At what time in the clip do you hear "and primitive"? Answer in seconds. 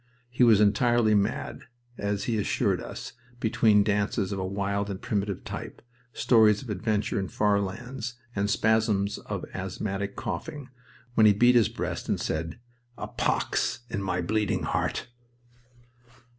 4.89-5.43